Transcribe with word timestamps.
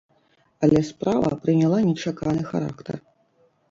Але 0.67 0.79
справа 0.89 1.29
прыняла 1.45 1.77
нечаканы 1.91 2.43
характар. 2.53 2.95